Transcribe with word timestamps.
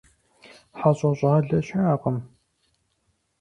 ХьэщӀэ 0.79 1.09
щӀалэ 1.17 1.57
щыӀэкъым. 1.67 2.17